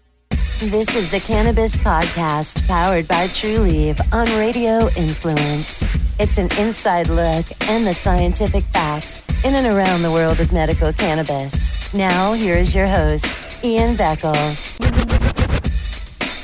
This 0.59 0.95
is 0.95 1.11
the 1.11 1.19
Cannabis 1.19 1.75
Podcast 1.77 2.67
powered 2.67 3.07
by 3.07 3.27
Trulieve 3.27 3.99
on 4.13 4.25
Radio 4.39 4.87
Influence. 4.97 5.83
It's 6.19 6.37
an 6.37 6.49
inside 6.57 7.09
look 7.09 7.45
and 7.69 7.85
the 7.85 7.93
scientific 7.93 8.63
facts 8.65 9.23
in 9.43 9.53
and 9.53 9.67
around 9.67 10.01
the 10.01 10.11
world 10.11 10.39
of 10.39 10.53
medical 10.53 10.93
cannabis. 10.93 11.93
Now, 11.93 12.33
here 12.33 12.55
is 12.55 12.73
your 12.73 12.87
host, 12.87 13.63
Ian 13.63 13.95
Beckles. 13.95 14.77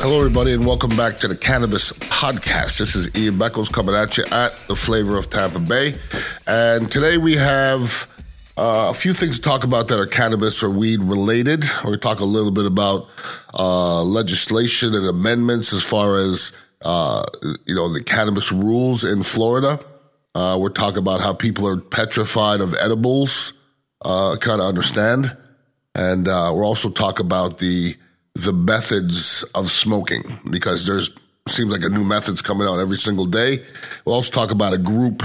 Hello, 0.02 0.18
everybody, 0.18 0.54
and 0.54 0.66
welcome 0.66 0.95
back 0.98 1.18
to 1.18 1.27
the 1.27 1.36
Cannabis 1.36 1.91
Podcast. 1.93 2.79
This 2.79 2.95
is 2.95 3.16
Ian 3.16 3.36
Beckles 3.36 3.71
coming 3.71 3.93
at 3.95 4.18
you 4.18 4.23
at 4.32 4.52
the 4.68 4.75
Flavor 4.75 5.16
of 5.16 5.29
Tampa 5.29 5.59
Bay. 5.59 5.93
And 6.48 6.89
today 6.89 7.18
we 7.18 7.36
have 7.36 8.11
uh, 8.57 8.89
a 8.91 8.93
few 8.93 9.13
things 9.13 9.38
to 9.38 9.41
talk 9.41 9.63
about 9.63 9.88
that 9.88 9.99
are 9.99 10.05
cannabis 10.05 10.61
or 10.61 10.70
weed 10.70 11.00
related. 11.00 11.63
We're 11.83 11.97
talk 11.97 12.19
a 12.19 12.25
little 12.25 12.51
bit 12.51 12.65
about 12.65 13.07
uh, 13.54 14.04
legislation 14.04 14.93
and 14.93 15.05
amendments 15.07 15.73
as 15.73 15.83
far 15.83 16.18
as 16.18 16.56
uh, 16.83 17.23
you 17.65 17.75
know 17.75 17.92
the 17.92 18.04
cannabis 18.04 18.51
rules 18.51 19.04
in 19.04 19.23
Florida. 19.23 19.79
Uh, 20.36 20.57
we're 20.59 20.69
talking 20.69 21.00
about 21.00 21.21
how 21.21 21.33
people 21.33 21.68
are 21.68 21.78
petrified 21.78 22.61
of 22.61 22.75
edibles. 22.75 23.54
Uh, 24.04 24.36
kind 24.39 24.59
of 24.59 24.68
understand, 24.68 25.37
and 25.95 26.28
uh, 26.28 26.51
we're 26.54 26.65
also 26.65 26.89
talk 26.89 27.20
about 27.20 27.59
the 27.59 27.95
the 28.33 28.54
methods 28.54 29.43
of 29.56 29.70
smoking 29.70 30.39
because 30.50 30.86
there's 30.86 31.11
seems 31.47 31.71
like 31.71 31.83
a 31.83 31.89
new 31.89 32.03
method's 32.03 32.42
coming 32.42 32.67
out 32.67 32.80
every 32.80 32.97
single 32.97 33.25
day. 33.25 33.59
We'll 34.06 34.16
also 34.16 34.31
talk 34.31 34.52
about 34.52 34.73
a 34.73 34.78
group 34.78 35.23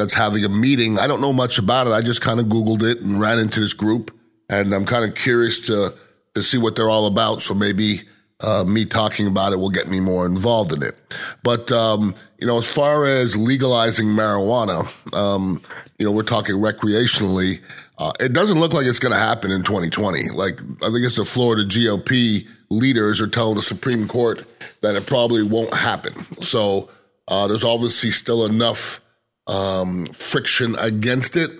that's 0.00 0.14
having 0.14 0.44
a 0.44 0.48
meeting. 0.48 0.98
I 0.98 1.06
don't 1.06 1.20
know 1.20 1.32
much 1.32 1.58
about 1.58 1.86
it. 1.86 1.90
I 1.90 2.00
just 2.00 2.22
kind 2.22 2.40
of 2.40 2.46
Googled 2.46 2.82
it 2.82 3.00
and 3.00 3.20
ran 3.20 3.38
into 3.38 3.60
this 3.60 3.74
group, 3.74 4.16
and 4.48 4.74
I'm 4.74 4.86
kind 4.86 5.04
of 5.04 5.14
curious 5.14 5.60
to 5.66 5.94
to 6.34 6.42
see 6.42 6.58
what 6.58 6.74
they're 6.74 6.88
all 6.88 7.06
about. 7.06 7.42
So 7.42 7.54
maybe 7.54 8.00
uh, 8.40 8.64
me 8.66 8.84
talking 8.84 9.26
about 9.26 9.52
it 9.52 9.56
will 9.56 9.70
get 9.70 9.88
me 9.88 10.00
more 10.00 10.24
involved 10.24 10.72
in 10.72 10.82
it. 10.82 10.96
But 11.42 11.70
um, 11.70 12.14
you 12.38 12.46
know, 12.46 12.58
as 12.58 12.68
far 12.68 13.04
as 13.04 13.36
legalizing 13.36 14.06
marijuana, 14.06 14.88
um, 15.14 15.60
you 15.98 16.06
know, 16.06 16.12
we're 16.12 16.22
talking 16.22 16.56
recreationally. 16.56 17.60
Uh, 17.98 18.12
it 18.18 18.32
doesn't 18.32 18.58
look 18.58 18.72
like 18.72 18.86
it's 18.86 18.98
going 18.98 19.12
to 19.12 19.18
happen 19.18 19.50
in 19.50 19.62
2020. 19.62 20.30
Like 20.30 20.58
I 20.82 20.86
think 20.86 21.04
it's 21.04 21.16
the 21.16 21.24
Florida 21.26 21.66
GOP 21.66 22.48
leaders 22.70 23.20
are 23.20 23.26
telling 23.26 23.56
the 23.56 23.62
Supreme 23.62 24.08
Court 24.08 24.42
that 24.80 24.94
it 24.94 25.04
probably 25.04 25.42
won't 25.42 25.74
happen. 25.74 26.14
So 26.42 26.88
uh, 27.28 27.46
there's 27.46 27.64
obviously 27.64 28.10
still 28.10 28.46
enough 28.46 29.02
um, 29.50 30.06
friction 30.06 30.76
against 30.76 31.36
it, 31.36 31.50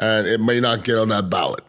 and 0.00 0.26
it 0.26 0.40
may 0.40 0.60
not 0.60 0.84
get 0.84 0.98
on 0.98 1.08
that 1.08 1.30
ballot. 1.30 1.64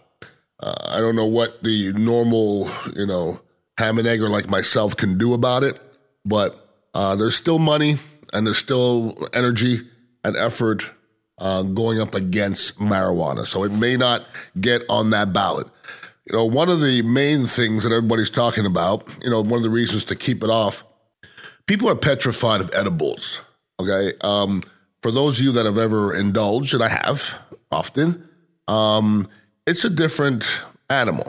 Uh, 0.59 0.73
I 0.89 0.99
don't 0.99 1.15
know 1.15 1.25
what 1.25 1.63
the 1.63 1.93
normal, 1.93 2.69
you 2.95 3.05
know, 3.05 3.41
ham 3.77 3.97
and 3.97 4.07
egger 4.07 4.29
like 4.29 4.47
myself 4.47 4.95
can 4.95 5.17
do 5.17 5.33
about 5.33 5.63
it, 5.63 5.81
but 6.25 6.67
uh, 6.93 7.15
there's 7.15 7.35
still 7.35 7.57
money 7.57 7.95
and 8.33 8.45
there's 8.45 8.57
still 8.57 9.27
energy 9.33 9.81
and 10.23 10.35
effort 10.35 10.91
uh, 11.39 11.63
going 11.63 11.99
up 11.99 12.13
against 12.13 12.77
marijuana. 12.77 13.45
So 13.45 13.63
it 13.63 13.71
may 13.71 13.97
not 13.97 14.25
get 14.59 14.83
on 14.87 15.09
that 15.11 15.33
ballot. 15.33 15.67
You 16.29 16.37
know, 16.37 16.45
one 16.45 16.69
of 16.69 16.79
the 16.81 17.01
main 17.01 17.45
things 17.45 17.83
that 17.83 17.91
everybody's 17.91 18.29
talking 18.29 18.65
about, 18.65 19.07
you 19.23 19.31
know, 19.31 19.41
one 19.41 19.53
of 19.53 19.63
the 19.63 19.69
reasons 19.69 20.03
to 20.05 20.15
keep 20.15 20.43
it 20.43 20.49
off, 20.51 20.83
people 21.65 21.89
are 21.89 21.95
petrified 21.95 22.61
of 22.61 22.69
edibles. 22.75 23.41
Okay. 23.79 24.13
Um, 24.21 24.61
for 25.01 25.11
those 25.11 25.39
of 25.39 25.45
you 25.45 25.51
that 25.53 25.65
have 25.65 25.77
ever 25.77 26.15
indulged, 26.15 26.73
and 26.73 26.83
I 26.83 26.89
have 26.89 27.39
often, 27.71 28.29
um, 28.67 29.27
it's 29.65 29.83
a 29.83 29.89
different 29.89 30.45
animal. 30.89 31.25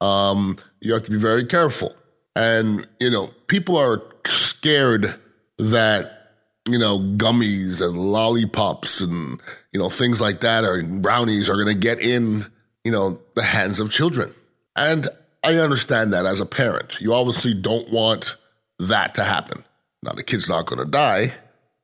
Um, 0.00 0.56
you 0.80 0.92
have 0.92 1.04
to 1.04 1.10
be 1.10 1.18
very 1.18 1.44
careful. 1.44 1.94
And, 2.34 2.86
you 3.00 3.10
know, 3.10 3.28
people 3.46 3.76
are 3.76 4.02
scared 4.26 5.18
that, 5.58 6.32
you 6.68 6.78
know, 6.78 6.98
gummies 6.98 7.80
and 7.80 7.98
lollipops 7.98 9.00
and, 9.00 9.40
you 9.72 9.80
know, 9.80 9.88
things 9.88 10.20
like 10.20 10.40
that 10.40 10.64
or 10.64 10.82
brownies 10.82 11.48
are 11.48 11.54
going 11.54 11.68
to 11.68 11.74
get 11.74 12.00
in, 12.00 12.44
you 12.84 12.92
know, 12.92 13.18
the 13.34 13.42
hands 13.42 13.80
of 13.80 13.90
children. 13.90 14.34
And 14.76 15.08
I 15.42 15.54
understand 15.54 16.12
that 16.12 16.26
as 16.26 16.40
a 16.40 16.46
parent. 16.46 17.00
You 17.00 17.14
obviously 17.14 17.54
don't 17.54 17.90
want 17.90 18.36
that 18.78 19.14
to 19.14 19.24
happen. 19.24 19.64
Now, 20.02 20.12
the 20.12 20.22
kid's 20.22 20.48
not 20.48 20.66
going 20.66 20.80
to 20.80 20.90
die, 20.90 21.32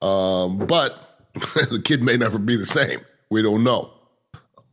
um, 0.03 0.59
but 0.59 1.12
the 1.71 1.81
kid 1.85 2.03
may 2.03 2.17
never 2.17 2.39
be 2.39 2.57
the 2.57 2.67
same. 2.67 3.01
We 3.31 3.43
don't 3.43 3.65
know. 3.65 3.93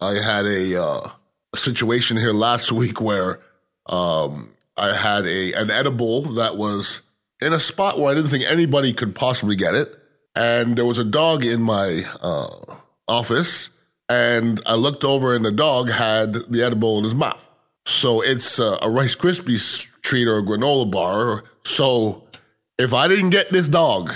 I 0.02 0.14
had 0.16 0.46
a, 0.46 0.82
uh, 0.82 1.10
situation 1.56 2.18
here 2.18 2.34
last 2.34 2.72
week 2.72 3.02
where 3.02 3.40
um, 3.88 4.52
I 4.78 4.96
had 4.96 5.26
a 5.26 5.54
an 5.54 5.72
edible 5.72 6.22
that 6.34 6.58
was 6.58 7.02
in 7.42 7.54
a 7.54 7.60
spot 7.60 7.98
where 7.98 8.12
I 8.12 8.16
didn't 8.16 8.30
think 8.30 8.46
anybody 8.46 8.94
could 8.94 9.16
possibly 9.16 9.56
get 9.56 9.76
it, 9.76 9.96
and 10.36 10.78
there 10.78 10.86
was 10.86 10.98
a 10.98 11.04
dog 11.04 11.44
in 11.44 11.62
my 11.62 12.04
uh, 12.22 12.76
office, 13.08 13.70
and 14.08 14.62
I 14.66 14.76
looked 14.76 15.04
over 15.04 15.36
and 15.36 15.44
the 15.44 15.52
dog 15.52 15.90
had 15.90 16.34
the 16.34 16.64
edible 16.64 16.98
in 17.00 17.04
his 17.04 17.16
mouth. 17.16 17.44
So 17.86 18.22
it's 18.22 18.60
a, 18.60 18.78
a 18.82 18.90
Rice 18.90 19.16
Krispies 19.16 19.88
treat 20.02 20.28
or 20.28 20.38
a 20.38 20.44
granola 20.44 20.92
bar. 20.92 21.44
So 21.64 22.24
if 22.78 22.94
I 22.94 23.08
didn't 23.08 23.32
get 23.32 23.50
this 23.50 23.68
dog 23.68 24.14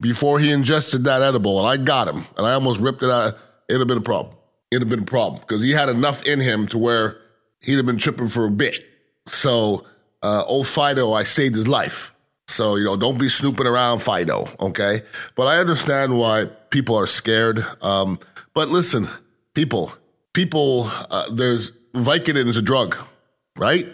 before 0.00 0.38
he 0.38 0.52
ingested 0.52 1.04
that 1.04 1.22
edible, 1.22 1.58
and 1.58 1.68
I 1.68 1.82
got 1.82 2.08
him, 2.08 2.26
and 2.36 2.46
I 2.46 2.52
almost 2.52 2.80
ripped 2.80 3.02
it 3.02 3.10
out, 3.10 3.34
it'd 3.68 3.80
have 3.80 3.88
been 3.88 3.98
a 3.98 4.02
problem. 4.02 4.34
It'd 4.70 4.82
have 4.82 4.90
been 4.90 5.04
a 5.04 5.10
problem 5.10 5.40
because 5.40 5.62
he 5.62 5.70
had 5.70 5.88
enough 5.88 6.24
in 6.24 6.40
him 6.40 6.66
to 6.68 6.78
where 6.78 7.18
he'd 7.60 7.76
have 7.76 7.86
been 7.86 7.98
tripping 7.98 8.28
for 8.28 8.46
a 8.46 8.50
bit. 8.50 8.84
So, 9.26 9.86
uh, 10.22 10.44
old 10.46 10.66
Fido, 10.66 11.12
I 11.12 11.24
saved 11.24 11.54
his 11.54 11.68
life. 11.68 12.12
So, 12.48 12.76
you 12.76 12.84
know, 12.84 12.96
don't 12.96 13.18
be 13.18 13.28
snooping 13.28 13.66
around 13.66 14.00
Fido, 14.00 14.48
okay? 14.60 15.02
But 15.34 15.46
I 15.46 15.58
understand 15.58 16.16
why 16.16 16.46
people 16.70 16.96
are 16.96 17.06
scared. 17.06 17.64
Um, 17.82 18.18
but 18.54 18.68
listen, 18.68 19.08
people, 19.54 19.92
people, 20.32 20.90
uh, 21.10 21.30
there's 21.30 21.72
Vicodin 21.94 22.46
is 22.46 22.56
a 22.56 22.62
drug, 22.62 22.96
right? 23.56 23.86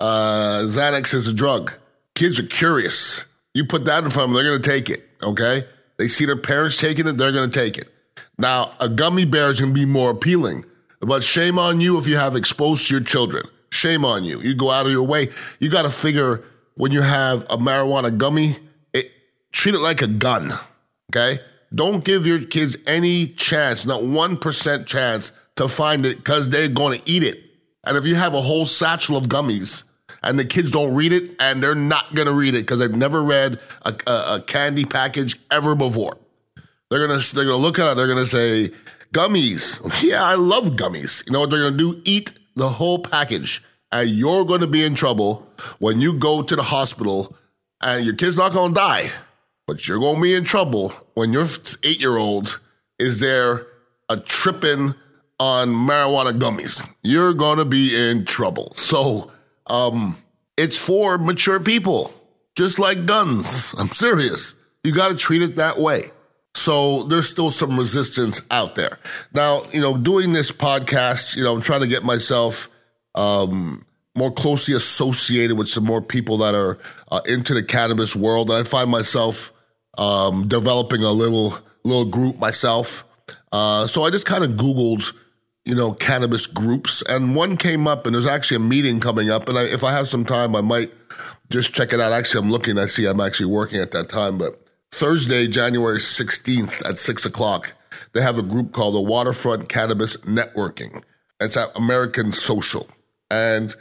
Uh, 0.00 0.62
Xanax 0.64 1.14
is 1.14 1.28
a 1.28 1.34
drug. 1.34 1.72
Kids 2.14 2.40
are 2.40 2.46
curious. 2.46 3.24
You 3.54 3.66
put 3.66 3.84
that 3.84 4.04
in 4.04 4.10
front 4.10 4.30
of 4.30 4.34
them, 4.34 4.44
they're 4.44 4.50
going 4.50 4.62
to 4.62 4.68
take 4.68 4.90
it, 4.90 5.08
okay? 5.22 5.64
They 5.98 6.08
see 6.08 6.24
their 6.24 6.36
parents 6.36 6.76
taking 6.76 7.06
it, 7.06 7.18
they're 7.18 7.32
to 7.50 7.58
take 7.58 7.78
it. 7.78 7.88
Now, 8.38 8.72
a 8.80 8.88
gummy 8.88 9.24
bear 9.24 9.50
is 9.50 9.58
to 9.70 9.78
be 9.78 9.86
more 9.86 10.10
appealing, 10.10 10.64
but 11.00 11.22
shame 11.22 11.58
on 11.58 11.80
you 11.80 11.98
if 11.98 12.08
you 12.08 12.16
have 12.16 12.36
exposed 12.36 12.90
your 12.90 13.00
children. 13.00 13.46
Shame 13.70 14.04
on 14.04 14.24
you. 14.24 14.40
You 14.40 14.54
go 14.54 14.70
out 14.70 14.86
of 14.86 14.92
your 14.92 15.06
way. 15.06 15.28
You 15.58 15.70
got 15.70 15.82
to 15.82 15.90
figure 15.90 16.42
when 16.74 16.92
you 16.92 17.02
have 17.02 17.42
a 17.42 17.56
marijuana 17.56 18.16
gummy, 18.16 18.56
it, 18.92 19.10
treat 19.52 19.74
it 19.74 19.80
like 19.80 20.02
a 20.02 20.06
gun. 20.06 20.52
Okay. 21.10 21.40
Don't 21.74 22.04
give 22.04 22.26
your 22.26 22.44
kids 22.44 22.76
any 22.86 23.28
chance, 23.28 23.86
not 23.86 24.02
1% 24.02 24.86
chance 24.86 25.32
to 25.56 25.68
find 25.68 26.04
it 26.04 26.18
because 26.18 26.50
they're 26.50 26.68
to 26.68 27.00
eat 27.06 27.22
it. 27.22 27.42
And 27.84 27.96
if 27.96 28.06
you 28.06 28.14
have 28.14 28.34
a 28.34 28.40
whole 28.40 28.66
satchel 28.66 29.16
of 29.16 29.24
gummies 29.24 29.84
and 30.22 30.38
the 30.38 30.44
kids 30.44 30.70
don't 30.70 30.94
read 30.94 31.12
it 31.12 31.30
and 31.40 31.62
they're 31.62 31.74
not 31.74 32.14
going 32.14 32.26
to 32.26 32.32
read 32.32 32.54
it 32.54 32.60
because 32.60 32.78
they've 32.78 32.94
never 32.94 33.22
read 33.22 33.58
a, 33.82 33.94
a, 34.06 34.34
a, 34.36 34.42
candy 34.46 34.84
package 34.84 35.36
ever 35.50 35.74
before, 35.74 36.16
they're 36.90 37.06
going 37.06 37.18
to, 37.18 37.34
they're 37.34 37.44
going 37.44 37.58
to 37.58 37.62
look 37.62 37.78
at 37.78 37.92
it. 37.92 37.96
They're 37.96 38.06
going 38.06 38.18
to 38.18 38.26
say, 38.26 38.70
gummies. 39.12 39.80
Yeah, 40.02 40.24
I 40.24 40.34
love 40.34 40.76
gummies. 40.76 41.24
You 41.26 41.32
know 41.32 41.40
what 41.40 41.50
they're 41.50 41.70
going 41.70 41.78
to 41.78 41.94
do? 41.94 42.02
Eat 42.04 42.32
the 42.56 42.68
whole 42.68 42.98
package. 42.98 43.62
And 43.90 44.08
you're 44.08 44.44
going 44.44 44.60
to 44.60 44.66
be 44.66 44.84
in 44.84 44.94
trouble 44.94 45.46
when 45.78 46.00
you 46.00 46.14
go 46.14 46.42
to 46.42 46.56
the 46.56 46.62
hospital 46.62 47.36
and 47.82 48.04
your 48.04 48.14
kid's 48.14 48.36
not 48.36 48.52
going 48.52 48.72
to 48.72 48.74
die, 48.74 49.10
but 49.66 49.86
you're 49.86 49.98
going 49.98 50.16
to 50.16 50.22
be 50.22 50.34
in 50.34 50.44
trouble 50.44 50.90
when 51.14 51.32
your 51.32 51.46
eight 51.82 52.00
year 52.00 52.16
old 52.16 52.60
is 52.98 53.20
there 53.20 53.66
a 54.08 54.16
tripping 54.16 54.94
on 55.38 55.68
marijuana 55.68 56.38
gummies. 56.38 56.86
You're 57.02 57.34
going 57.34 57.58
to 57.58 57.64
be 57.64 57.94
in 57.94 58.24
trouble. 58.24 58.72
So, 58.76 59.30
um, 59.66 60.16
it's 60.56 60.78
for 60.78 61.18
mature 61.18 61.60
people, 61.60 62.12
just 62.56 62.78
like 62.78 63.06
guns. 63.06 63.74
I'm 63.78 63.90
serious. 63.90 64.54
You 64.84 64.94
got 64.94 65.10
to 65.10 65.16
treat 65.16 65.42
it 65.42 65.56
that 65.56 65.78
way. 65.78 66.10
So 66.54 67.04
there's 67.04 67.28
still 67.28 67.50
some 67.50 67.78
resistance 67.78 68.42
out 68.50 68.74
there. 68.74 68.98
Now, 69.32 69.62
you 69.72 69.80
know, 69.80 69.96
doing 69.96 70.32
this 70.32 70.52
podcast, 70.52 71.36
you 71.36 71.44
know, 71.44 71.54
I'm 71.54 71.62
trying 71.62 71.80
to 71.80 71.88
get 71.88 72.04
myself 72.04 72.68
um, 73.14 73.86
more 74.14 74.30
closely 74.30 74.74
associated 74.74 75.56
with 75.56 75.68
some 75.68 75.84
more 75.84 76.02
people 76.02 76.38
that 76.38 76.54
are 76.54 76.78
uh, 77.10 77.20
into 77.26 77.54
the 77.54 77.62
cannabis 77.62 78.14
world. 78.14 78.50
And 78.50 78.58
I 78.58 78.68
find 78.68 78.90
myself 78.90 79.52
um, 79.98 80.48
developing 80.48 81.02
a 81.02 81.12
little 81.12 81.58
little 81.84 82.04
group 82.04 82.38
myself. 82.38 83.04
Uh, 83.50 83.86
so 83.86 84.04
I 84.04 84.10
just 84.10 84.26
kind 84.26 84.44
of 84.44 84.50
Googled, 84.50 85.12
you 85.64 85.74
know, 85.74 85.92
cannabis 85.92 86.46
groups, 86.46 87.02
and 87.08 87.36
one 87.36 87.56
came 87.56 87.86
up, 87.86 88.06
and 88.06 88.14
there's 88.14 88.26
actually 88.26 88.56
a 88.56 88.60
meeting 88.60 89.00
coming 89.00 89.30
up. 89.30 89.48
And 89.48 89.58
I, 89.58 89.62
if 89.64 89.84
I 89.84 89.92
have 89.92 90.08
some 90.08 90.24
time, 90.24 90.56
I 90.56 90.60
might 90.60 90.92
just 91.50 91.74
check 91.74 91.92
it 91.92 92.00
out. 92.00 92.12
Actually, 92.12 92.44
I'm 92.44 92.50
looking. 92.50 92.78
I 92.78 92.86
see 92.86 93.06
I'm 93.06 93.20
actually 93.20 93.46
working 93.46 93.80
at 93.80 93.92
that 93.92 94.08
time, 94.08 94.38
but 94.38 94.62
Thursday, 94.92 95.46
January 95.46 95.98
16th 95.98 96.88
at 96.88 96.98
6 96.98 97.26
o'clock, 97.26 97.74
they 98.12 98.20
have 98.20 98.38
a 98.38 98.42
group 98.42 98.72
called 98.72 98.94
the 98.94 99.00
Waterfront 99.00 99.68
Cannabis 99.68 100.16
Networking. 100.18 101.02
It's 101.40 101.56
at 101.56 101.74
American 101.74 102.32
Social. 102.32 102.86
And 103.30 103.74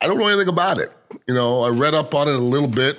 I 0.00 0.06
don't 0.06 0.18
know 0.18 0.28
anything 0.28 0.48
about 0.48 0.78
it. 0.78 0.92
You 1.26 1.34
know, 1.34 1.62
I 1.62 1.70
read 1.70 1.94
up 1.94 2.14
on 2.14 2.28
it 2.28 2.34
a 2.34 2.38
little 2.38 2.68
bit 2.68 2.98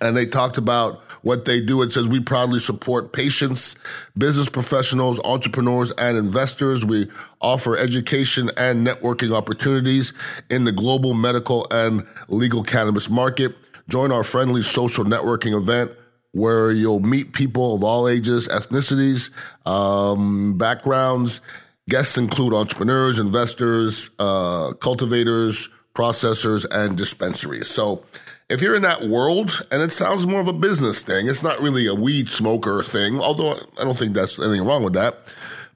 and 0.00 0.16
they 0.16 0.26
talked 0.26 0.58
about 0.58 1.00
what 1.22 1.44
they 1.44 1.60
do. 1.60 1.82
It 1.82 1.92
says 1.92 2.06
we 2.06 2.20
proudly 2.20 2.58
support 2.58 3.12
patients, 3.12 3.76
business 4.16 4.48
professionals, 4.48 5.20
entrepreneurs, 5.24 5.90
and 5.92 6.18
investors. 6.18 6.84
We 6.84 7.08
offer 7.40 7.76
education 7.76 8.50
and 8.56 8.86
networking 8.86 9.34
opportunities 9.34 10.12
in 10.50 10.64
the 10.64 10.72
global 10.72 11.14
medical 11.14 11.66
and 11.70 12.04
legal 12.28 12.62
cannabis 12.62 13.08
market. 13.08 13.54
Join 13.88 14.12
our 14.12 14.24
friendly 14.24 14.62
social 14.62 15.04
networking 15.04 15.58
event 15.58 15.92
where 16.32 16.72
you'll 16.72 17.00
meet 17.00 17.32
people 17.32 17.76
of 17.76 17.84
all 17.84 18.08
ages, 18.08 18.48
ethnicities, 18.48 19.30
um, 19.66 20.58
backgrounds. 20.58 21.40
Guests 21.88 22.18
include 22.18 22.52
entrepreneurs, 22.52 23.18
investors, 23.18 24.10
uh, 24.18 24.72
cultivators, 24.80 25.68
processors, 25.94 26.66
and 26.72 26.98
dispensaries. 26.98 27.68
So 27.68 28.04
if 28.48 28.60
you're 28.60 28.74
in 28.74 28.82
that 28.82 29.02
world, 29.02 29.66
and 29.70 29.82
it 29.82 29.92
sounds 29.92 30.26
more 30.26 30.40
of 30.40 30.48
a 30.48 30.52
business 30.52 31.02
thing, 31.02 31.28
it's 31.28 31.42
not 31.42 31.60
really 31.60 31.86
a 31.86 31.94
weed 31.94 32.28
smoker 32.28 32.82
thing, 32.82 33.18
although 33.18 33.54
I 33.78 33.84
don't 33.84 33.98
think 33.98 34.14
that's 34.14 34.38
anything 34.38 34.64
wrong 34.64 34.82
with 34.82 34.92
that. 34.94 35.14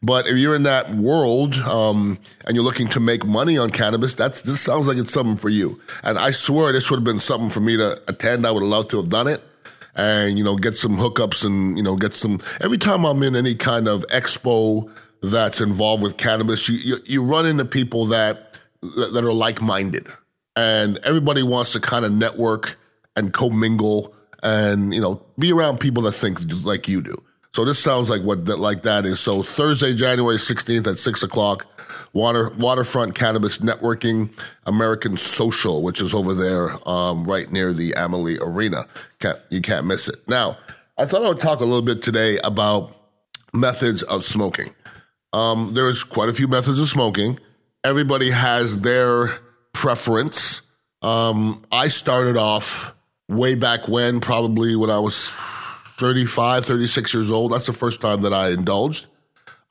But 0.03 0.29
if 0.29 0.37
you're 0.37 0.55
in 0.55 0.63
that 0.63 0.95
world 0.95 1.57
um, 1.57 2.19
and 2.47 2.55
you're 2.55 2.65
looking 2.65 2.89
to 2.89 3.01
make 3.01 3.25
money 3.25 3.59
on 3.59 3.71
cannabis, 3.71 4.15
that's 4.15 4.43
this 4.43 4.61
sounds 4.61 4.87
like 4.87 4.97
it's 4.97 5.13
something 5.13 5.37
for 5.37 5.49
you. 5.49 5.81
And 6.05 6.19
I 6.19 6.31
swear 6.31 6.73
this 6.73 6.89
would 6.91 6.99
have 6.99 7.05
been 7.05 7.19
something 7.19 7.51
for 7.51 7.61
me 7.61 7.77
to 7.77 8.01
attend. 8.07 8.47
I 8.47 8.53
would 8.53 8.63
have 8.63 8.71
loved 8.71 8.91
to 8.91 8.99
have 8.99 9.09
done 9.09 9.27
it 9.27 9.43
and 9.97 10.39
you 10.39 10.45
know 10.45 10.55
get 10.55 10.77
some 10.77 10.97
hookups 10.97 11.45
and 11.45 11.77
you 11.77 11.83
know 11.83 11.97
get 11.97 12.15
some. 12.15 12.39
Every 12.61 12.79
time 12.79 13.05
I'm 13.05 13.23
in 13.25 13.35
any 13.35 13.57
kind 13.57 13.89
of 13.89 14.07
expo 14.07 14.89
that's 15.21 15.61
involved 15.61 16.03
with 16.03 16.17
cannabis, 16.17 16.69
you 16.69 16.77
you, 16.77 16.97
you 17.05 17.25
run 17.25 17.45
into 17.45 17.65
people 17.65 18.07
that 18.07 18.61
that 18.83 19.25
are 19.25 19.33
like 19.33 19.61
minded 19.61 20.07
and 20.57 20.99
everybody 21.05 21.43
wants 21.43 21.73
to 21.73 21.81
kind 21.81 22.05
of 22.05 22.13
network 22.13 22.79
and 23.17 23.33
commingle 23.33 24.15
and 24.43 24.95
you 24.95 25.01
know 25.01 25.23
be 25.39 25.53
around 25.53 25.79
people 25.79 26.03
that 26.05 26.13
think 26.13 26.41
like 26.65 26.89
you 26.89 27.03
do. 27.03 27.17
So 27.55 27.65
this 27.65 27.79
sounds 27.79 28.09
like 28.09 28.23
what 28.23 28.45
that 28.47 28.59
like 28.59 28.83
that 28.83 29.05
is. 29.05 29.19
So 29.19 29.43
Thursday, 29.43 29.95
January 29.95 30.39
sixteenth 30.39 30.87
at 30.87 30.99
six 30.99 31.23
o'clock, 31.23 31.67
Water 32.13 32.51
Waterfront 32.59 33.15
Cannabis 33.15 33.59
Networking 33.59 34.31
American 34.67 35.17
Social, 35.17 35.83
which 35.83 36.01
is 36.01 36.15
over 36.15 36.35
there, 36.35 36.71
um, 36.89 37.25
right 37.25 37.51
near 37.51 37.73
the 37.73 37.95
Amalie 37.95 38.39
Arena. 38.39 38.87
Can't, 39.19 39.39
you 39.51 39.61
can't 39.61 39.87
miss 39.87 40.09
it. 40.09 40.17
Now, 40.29 40.57
I 40.99 41.07
thought 41.07 41.25
I 41.25 41.29
would 41.29 41.41
talk 41.41 41.61
a 41.61 41.65
little 41.65 41.83
bit 41.83 42.03
today 42.03 42.39
about 42.45 42.95
methods 43.53 44.03
of 44.05 44.23
smoking. 44.23 44.75
Um, 45.33 45.75
there's 45.75 46.05
quite 46.05 46.29
a 46.29 46.35
few 46.35 46.49
methods 46.49 46.79
of 46.79 46.87
smoking. 46.89 47.41
Everybody 47.83 48.31
has 48.31 48.81
their 48.81 49.39
preference. 49.79 50.63
Um, 51.03 51.65
I 51.71 51.87
started 51.87 52.37
off 52.37 52.97
way 53.29 53.55
back 53.55 53.87
when, 53.87 54.19
probably 54.19 54.75
when 54.75 54.91
I 54.91 54.99
was 54.99 55.31
35, 55.31 56.65
36 56.65 57.15
years 57.15 57.31
old. 57.31 57.53
That's 57.53 57.67
the 57.67 57.73
first 57.73 58.01
time 58.01 58.23
that 58.23 58.35
I 58.35 58.51
indulged. 58.51 59.07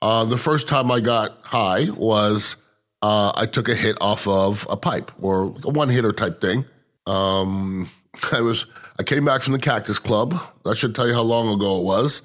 Uh, 0.00 0.24
the 0.24 0.38
first 0.38 0.66
time 0.66 0.90
I 0.90 1.00
got 1.00 1.38
high 1.42 1.90
was 1.90 2.56
uh, 3.02 3.32
I 3.36 3.44
took 3.44 3.68
a 3.68 3.74
hit 3.74 3.98
off 4.00 4.26
of 4.26 4.66
a 4.70 4.78
pipe 4.78 5.12
or 5.20 5.54
a 5.64 5.70
one 5.70 5.90
hitter 5.90 6.12
type 6.12 6.40
thing. 6.40 6.64
Um, 7.06 7.90
I 8.32 8.40
was 8.40 8.64
I 8.98 9.02
came 9.02 9.26
back 9.26 9.42
from 9.42 9.52
the 9.52 9.58
Cactus 9.58 9.98
Club. 9.98 10.40
That 10.64 10.78
should 10.78 10.94
tell 10.94 11.06
you 11.06 11.12
how 11.12 11.22
long 11.22 11.54
ago 11.54 11.80
it 11.80 11.84
was. 11.84 12.22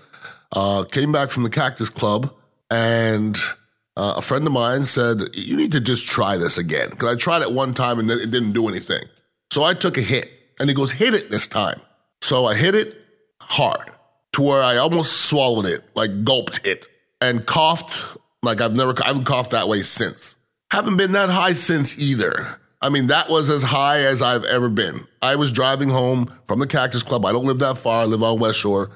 Uh, 0.54 0.86
came 0.86 1.12
back 1.12 1.32
from 1.32 1.44
the 1.44 1.50
Cactus 1.50 1.90
Club 1.90 2.34
and 2.72 3.38
uh, 3.96 4.16
a 4.18 4.22
friend 4.22 4.46
of 4.48 4.54
mine 4.54 4.86
said, 4.86 5.22
You 5.34 5.56
need 5.56 5.72
to 5.74 5.80
just 5.80 6.08
try 6.08 6.38
this 6.38 6.58
again. 6.58 6.90
Because 6.90 7.14
I 7.14 7.18
tried 7.18 7.42
it 7.42 7.52
one 7.52 7.74
time 7.74 8.00
and 8.00 8.10
it 8.10 8.32
didn't 8.32 8.54
do 8.54 8.68
anything. 8.68 9.04
So 9.52 9.64
I 9.64 9.74
took 9.74 9.98
a 9.98 10.02
hit. 10.02 10.30
And 10.60 10.70
he 10.70 10.76
goes, 10.76 10.92
Hit 10.92 11.14
it 11.14 11.30
this 11.30 11.48
time. 11.48 11.80
So 12.22 12.46
I 12.46 12.56
hit 12.56 12.76
it 12.76 12.96
hard 13.42 13.92
to 14.34 14.42
where 14.42 14.64
I 14.64 14.78
almost 14.78 15.22
swallowed 15.24 15.66
it, 15.66 15.84
like 15.96 16.24
gulped 16.24 16.66
it, 16.66 16.88
and 17.22 17.46
coughed 17.46 18.18
like 18.44 18.62
I've 18.62 18.76
never, 18.76 18.94
I 19.02 19.08
haven't 19.08 19.26
coughed 19.26 19.52
that 19.52 19.68
way 19.68 19.82
since. 19.82 20.36
Haven't 20.70 20.98
been 20.98 21.14
that 21.14 21.30
high 21.30 21.54
since 21.54 21.98
either. 21.98 22.60
I 22.82 22.90
mean, 22.90 23.08
that 23.08 23.30
was 23.30 23.50
as 23.50 23.64
high 23.64 24.00
as 24.02 24.22
I've 24.22 24.44
ever 24.44 24.68
been. 24.68 25.08
I 25.22 25.38
was 25.38 25.54
driving 25.54 25.90
home 25.90 26.32
from 26.48 26.60
the 26.60 26.68
Cactus 26.68 27.02
Club. 27.02 27.26
I 27.26 27.32
don't 27.32 27.46
live 27.46 27.60
that 27.60 27.78
far. 27.78 28.02
I 28.02 28.06
live 28.06 28.22
on 28.22 28.40
West 28.40 28.60
Shore. 28.60 28.92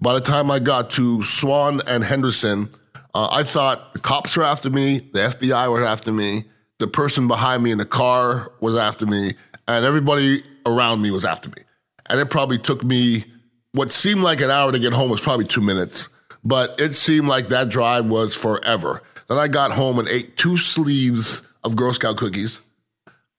By 0.00 0.14
the 0.14 0.20
time 0.20 0.50
I 0.50 0.60
got 0.60 0.90
to 0.92 1.22
Swann 1.24 1.80
and 1.88 2.04
Henderson, 2.04 2.70
uh, 3.14 3.28
I 3.30 3.44
thought 3.44 3.94
the 3.94 4.00
cops 4.00 4.36
were 4.36 4.42
after 4.42 4.70
me, 4.70 4.98
the 5.12 5.20
FBI 5.20 5.70
were 5.70 5.84
after 5.84 6.12
me, 6.12 6.44
the 6.78 6.88
person 6.88 7.28
behind 7.28 7.62
me 7.62 7.70
in 7.70 7.78
the 7.78 7.86
car 7.86 8.52
was 8.60 8.76
after 8.76 9.06
me, 9.06 9.34
and 9.68 9.84
everybody 9.84 10.42
around 10.66 11.00
me 11.00 11.10
was 11.10 11.24
after 11.24 11.48
me. 11.48 11.62
And 12.06 12.20
it 12.20 12.30
probably 12.30 12.58
took 12.58 12.82
me 12.82 13.24
what 13.72 13.92
seemed 13.92 14.22
like 14.22 14.40
an 14.40 14.50
hour 14.50 14.72
to 14.72 14.78
get 14.78 14.92
home 14.92 15.10
was 15.10 15.20
probably 15.20 15.46
two 15.46 15.60
minutes, 15.60 16.08
but 16.44 16.78
it 16.78 16.94
seemed 16.94 17.28
like 17.28 17.48
that 17.48 17.68
drive 17.68 18.06
was 18.06 18.36
forever. 18.36 19.02
Then 19.28 19.38
I 19.38 19.48
got 19.48 19.72
home 19.72 19.98
and 19.98 20.08
ate 20.08 20.36
two 20.36 20.58
sleeves 20.58 21.48
of 21.62 21.76
Girl 21.76 21.94
Scout 21.94 22.16
cookies. 22.16 22.60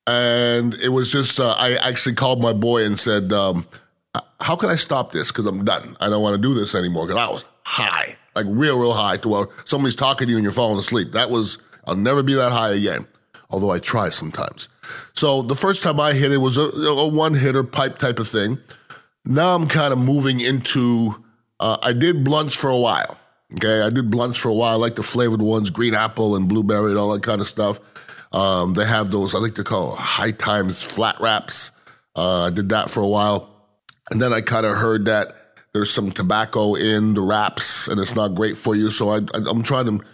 And 0.07 0.73
it 0.75 0.89
was 0.89 1.11
just, 1.11 1.39
uh, 1.39 1.55
I 1.57 1.75
actually 1.75 2.15
called 2.15 2.41
my 2.41 2.53
boy 2.53 2.85
and 2.85 2.97
said, 2.99 3.31
um, 3.33 3.65
How 4.45 4.55
can 4.55 4.69
I 4.69 4.75
stop 4.75 5.11
this? 5.11 5.31
Because 5.31 5.47
I'm 5.47 5.65
done. 5.65 5.97
I 5.99 6.09
don't 6.09 6.21
want 6.21 6.35
to 6.35 6.41
do 6.41 6.53
this 6.53 6.75
anymore 6.75 7.07
because 7.07 7.19
I 7.19 7.31
was 7.31 7.45
high 7.63 8.15
like 8.35 8.45
real, 8.47 8.79
real 8.79 8.93
high 8.93 9.17
to 9.17 9.29
where 9.29 9.47
somebody's 9.65 9.95
talking 9.95 10.27
to 10.27 10.31
you 10.31 10.37
and 10.37 10.43
you're 10.43 10.51
falling 10.51 10.77
asleep. 10.77 11.13
That 11.13 11.31
was, 11.31 11.57
I'll 11.87 11.95
never 11.95 12.21
be 12.21 12.33
that 12.33 12.51
high 12.51 12.73
again. 12.73 13.07
Although 13.49 13.71
I 13.71 13.79
try 13.79 14.09
sometimes. 14.09 14.67
So 15.13 15.41
the 15.41 15.55
first 15.55 15.81
time 15.81 15.99
I 15.99 16.13
hit 16.13 16.31
it 16.31 16.37
was 16.37 16.57
a, 16.57 16.61
a 16.61 17.07
one 17.07 17.33
hitter 17.33 17.63
pipe 17.63 17.97
type 17.97 18.19
of 18.19 18.27
thing. 18.27 18.59
Now 19.23 19.55
I'm 19.55 19.67
kind 19.67 19.93
of 19.93 19.99
moving 19.99 20.41
into, 20.41 21.23
uh, 21.59 21.77
I 21.81 21.93
did 21.93 22.23
blunts 22.23 22.53
for 22.53 22.69
a 22.69 22.77
while. 22.77 23.17
Okay. 23.55 23.81
I 23.81 23.89
did 23.89 24.11
blunts 24.11 24.37
for 24.37 24.49
a 24.49 24.53
while. 24.53 24.73
I 24.73 24.77
like 24.77 24.95
the 24.95 25.03
flavored 25.03 25.41
ones, 25.41 25.69
green 25.69 25.93
apple 25.93 26.35
and 26.35 26.49
blueberry 26.49 26.89
and 26.89 26.99
all 26.99 27.13
that 27.13 27.23
kind 27.23 27.39
of 27.39 27.47
stuff. 27.47 27.79
Um, 28.33 28.73
they 28.73 28.85
have 28.85 29.11
those, 29.11 29.33
I 29.33 29.39
think 29.39 29.55
they're 29.55 29.63
called 29.63 29.97
high 29.97 30.31
times 30.31 30.83
flat 30.83 31.21
wraps. 31.21 31.71
Uh, 32.15 32.43
I 32.43 32.49
did 32.49 32.69
that 32.69 32.89
for 32.89 33.01
a 33.01 33.07
while. 33.07 33.54
And 34.11 34.21
then 34.21 34.33
I 34.33 34.41
kind 34.41 34.65
of 34.65 34.75
heard 34.75 35.05
that 35.05 35.35
there's 35.73 35.91
some 35.91 36.11
tobacco 36.11 36.75
in 36.75 37.15
the 37.15 37.21
wraps 37.21 37.87
and 37.87 37.99
it's 37.99 38.15
not 38.15 38.35
great 38.35 38.57
for 38.57 38.75
you. 38.75 38.89
So 38.89 39.09
I, 39.09 39.17
I, 39.33 39.49
am 39.49 39.63
trying 39.63 39.85
to, 39.85 40.05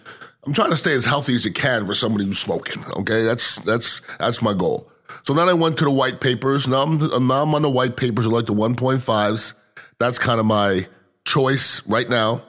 I'm 0.44 0.52
trying 0.52 0.70
to 0.70 0.76
stay 0.76 0.92
as 0.92 1.04
healthy 1.04 1.34
as 1.34 1.44
you 1.44 1.52
can 1.52 1.86
for 1.86 1.94
somebody 1.94 2.24
who's 2.24 2.38
smoking. 2.38 2.84
Okay. 2.96 3.22
That's, 3.24 3.56
that's, 3.60 4.00
that's 4.16 4.42
my 4.42 4.54
goal. 4.54 4.90
So 5.24 5.34
then 5.34 5.48
I 5.48 5.54
went 5.54 5.78
to 5.78 5.84
the 5.84 5.90
white 5.90 6.20
papers. 6.20 6.66
Now 6.66 6.82
I'm, 6.82 6.98
now 6.98 7.42
I'm 7.42 7.54
on 7.54 7.62
the 7.62 7.70
white 7.70 7.96
papers, 7.96 8.26
I 8.26 8.30
like 8.30 8.46
the 8.46 8.54
1.5s. 8.54 9.52
That's 9.98 10.18
kind 10.18 10.40
of 10.40 10.46
my 10.46 10.86
choice 11.24 11.86
right 11.86 12.08
now. 12.08 12.42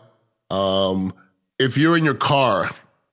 Um, 0.50 1.14
if 1.60 1.78
you're 1.78 1.98
in 1.98 2.06
your 2.06 2.16
car 2.16 2.70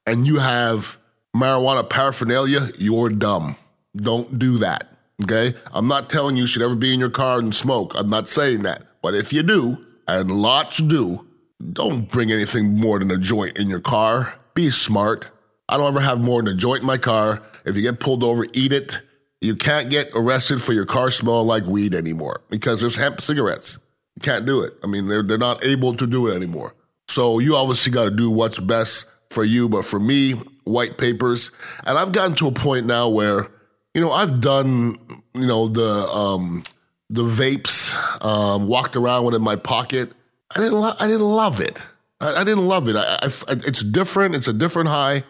and 0.06 0.26
you 0.26 0.38
have 0.38 0.98
marijuana 1.34 1.88
paraphernalia, 1.88 2.70
you're 2.78 3.10
dumb. 3.10 3.56
Don't 3.94 4.38
do 4.38 4.58
that. 4.58 4.89
Okay. 5.22 5.54
I'm 5.72 5.88
not 5.88 6.08
telling 6.08 6.36
you, 6.36 6.46
should 6.46 6.62
ever 6.62 6.76
be 6.76 6.94
in 6.94 7.00
your 7.00 7.10
car 7.10 7.38
and 7.38 7.54
smoke. 7.54 7.92
I'm 7.94 8.10
not 8.10 8.28
saying 8.28 8.62
that. 8.62 8.84
But 9.02 9.14
if 9.14 9.32
you 9.32 9.42
do, 9.42 9.84
and 10.06 10.30
lots 10.30 10.78
do, 10.78 11.26
don't 11.72 12.10
bring 12.10 12.32
anything 12.32 12.78
more 12.78 12.98
than 12.98 13.10
a 13.10 13.18
joint 13.18 13.58
in 13.58 13.68
your 13.68 13.80
car. 13.80 14.34
Be 14.54 14.70
smart. 14.70 15.28
I 15.68 15.76
don't 15.76 15.88
ever 15.88 16.00
have 16.00 16.20
more 16.20 16.42
than 16.42 16.54
a 16.54 16.56
joint 16.56 16.80
in 16.80 16.86
my 16.86 16.98
car. 16.98 17.42
If 17.64 17.76
you 17.76 17.82
get 17.82 18.00
pulled 18.00 18.24
over, 18.24 18.46
eat 18.52 18.72
it. 18.72 19.00
You 19.40 19.56
can't 19.56 19.88
get 19.88 20.10
arrested 20.14 20.60
for 20.60 20.72
your 20.72 20.84
car 20.84 21.10
smell 21.10 21.44
like 21.44 21.64
weed 21.64 21.94
anymore 21.94 22.42
because 22.50 22.80
there's 22.80 22.96
hemp 22.96 23.20
cigarettes. 23.20 23.78
You 24.16 24.20
can't 24.20 24.44
do 24.44 24.62
it. 24.62 24.74
I 24.82 24.86
mean, 24.86 25.08
they're, 25.08 25.22
they're 25.22 25.38
not 25.38 25.64
able 25.64 25.94
to 25.94 26.06
do 26.06 26.26
it 26.26 26.34
anymore. 26.34 26.74
So 27.08 27.38
you 27.38 27.56
obviously 27.56 27.92
got 27.92 28.04
to 28.04 28.10
do 28.10 28.30
what's 28.30 28.58
best 28.58 29.06
for 29.30 29.44
you. 29.44 29.68
But 29.68 29.84
for 29.84 30.00
me, 30.00 30.32
white 30.64 30.98
papers. 30.98 31.50
And 31.86 31.96
I've 31.96 32.12
gotten 32.12 32.34
to 32.36 32.48
a 32.48 32.52
point 32.52 32.86
now 32.86 33.08
where, 33.08 33.48
you 33.94 34.00
know, 34.00 34.10
I've 34.10 34.40
done, 34.40 34.98
you 35.34 35.46
know, 35.46 35.68
the, 35.68 35.88
um, 36.08 36.62
the 37.08 37.24
vapes, 37.24 37.94
um, 38.24 38.66
walked 38.66 38.96
around 38.96 39.24
with 39.24 39.34
in 39.34 39.42
my 39.42 39.56
pocket. 39.56 40.12
I 40.54 40.60
didn't, 40.60 40.80
lo- 40.80 40.94
I 40.98 41.06
didn't 41.06 41.22
love 41.28 41.60
it. 41.60 41.78
I, 42.20 42.36
I 42.36 42.44
didn't 42.44 42.66
love 42.66 42.88
it. 42.88 42.96
I, 42.96 43.18
I, 43.22 43.30
it's 43.48 43.82
different. 43.82 44.34
It's 44.34 44.48
a 44.48 44.52
different 44.52 44.88
high. 44.88 45.24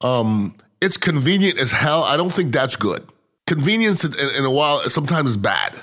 Um, 0.00 0.56
it's 0.80 0.96
convenient 0.96 1.58
as 1.58 1.72
hell. 1.72 2.04
I 2.04 2.16
don't 2.16 2.32
think 2.32 2.52
that's 2.52 2.76
good. 2.76 3.06
Convenience 3.46 4.04
in, 4.04 4.14
in 4.36 4.44
a 4.44 4.50
while 4.50 4.88
sometimes 4.88 5.30
is 5.30 5.36
bad. 5.36 5.74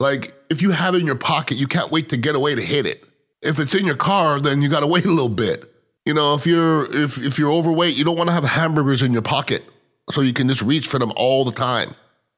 Like 0.00 0.34
if 0.50 0.62
you 0.62 0.70
have 0.70 0.94
it 0.94 1.00
in 1.00 1.06
your 1.06 1.16
pocket, 1.16 1.56
you 1.56 1.66
can't 1.66 1.90
wait 1.90 2.08
to 2.10 2.16
get 2.16 2.34
away 2.34 2.54
to 2.54 2.62
hit 2.62 2.86
it. 2.86 3.04
If 3.42 3.58
it's 3.58 3.74
in 3.74 3.86
your 3.86 3.96
car, 3.96 4.40
then 4.40 4.62
you 4.62 4.68
got 4.68 4.80
to 4.80 4.86
wait 4.88 5.04
a 5.04 5.10
little 5.10 5.28
bit. 5.28 5.72
You 6.04 6.14
know, 6.14 6.34
if 6.34 6.46
you're 6.46 6.90
if 6.94 7.18
if 7.18 7.38
you're 7.38 7.52
overweight, 7.52 7.96
you 7.96 8.04
don't 8.04 8.16
want 8.16 8.28
to 8.28 8.34
have 8.34 8.44
hamburgers 8.44 9.02
in 9.02 9.12
your 9.12 9.22
pocket 9.22 9.64
so 10.10 10.20
you 10.20 10.32
can 10.32 10.48
just 10.48 10.62
reach 10.62 10.86
for 10.86 10.98
them 10.98 11.12
all 11.16 11.44
the 11.44 11.52
time. 11.52 11.94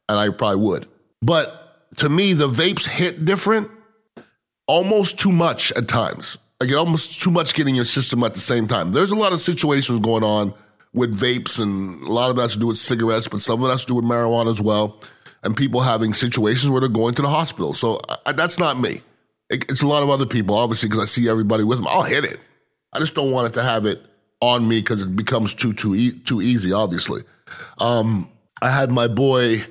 And 0.09 0.19
I 0.19 0.29
probably 0.31 0.61
would. 0.67 0.89
But 1.23 1.97
to 1.97 2.09
me, 2.09 2.33
the 2.33 2.49
vapes 2.49 2.87
hit 2.87 3.25
different, 3.25 3.71
almost 4.67 5.19
too 5.19 5.33
much 5.33 5.73
at 5.73 5.89
times. 5.89 6.39
Like 6.61 6.75
almost 6.75 7.21
too 7.21 7.31
much 7.31 7.55
getting 7.55 7.75
your 7.75 7.85
system 7.85 8.23
at 8.23 8.35
the 8.35 8.41
same 8.41 8.69
time. 8.69 8.93
There's 8.93 9.13
a 9.13 9.17
lot 9.17 9.33
of 9.33 9.41
situations 9.41 10.01
going 10.01 10.25
on 10.25 10.53
with 10.93 11.19
vapes, 11.19 11.61
and 11.61 12.03
a 12.03 12.13
lot 12.13 12.31
of 12.31 12.37
that 12.37 12.43
has 12.43 12.53
to 12.55 12.59
do 12.59 12.67
with 12.67 12.77
cigarettes, 12.77 13.29
but 13.29 13.41
some 13.41 13.63
of 13.63 13.69
that 13.69 13.73
has 13.73 13.83
to 13.83 13.87
do 13.89 13.95
with 13.95 14.05
marijuana 14.05 14.51
as 14.51 14.61
well. 14.61 14.99
And 15.43 15.57
people 15.57 15.81
having 15.81 16.13
situations 16.13 16.71
where 16.71 16.81
they're 16.81 16.91
going 16.91 17.15
to 17.15 17.23
the 17.23 17.29
hospital. 17.29 17.73
So 17.73 17.99
I, 18.27 18.33
that's 18.33 18.59
not 18.59 18.79
me. 18.79 19.01
It, 19.49 19.65
it's 19.71 19.83
a 19.83 19.87
lot 19.87 20.03
of 20.03 20.11
other 20.11 20.27
people, 20.27 20.55
obviously, 20.55 20.89
because 20.89 21.03
I 21.03 21.07
see 21.07 21.29
everybody 21.31 21.65
with 21.65 21.79
them. 21.79 21.89
I'll 21.89 22.03
hit 22.03 22.25
it. 22.25 22.39
I 22.93 22.99
just 22.99 23.15
don't 23.15 23.31
want 23.31 23.47
it 23.47 23.53
to 23.55 23.63
have 23.63 23.87
it 23.87 24.03
on 24.41 24.67
me 24.69 24.81
because 24.81 25.01
it 25.01 25.15
becomes 25.17 25.55
too 25.55 25.73
too 25.73 25.95
e- 25.95 26.19
too 26.25 26.43
easy. 26.43 26.73
Obviously, 26.73 27.23
um, 27.79 28.31
I 28.63 28.71
had 28.71 28.91
my 28.91 29.09
boy 29.09 29.65